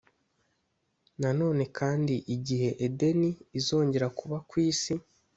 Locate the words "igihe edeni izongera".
2.35-4.07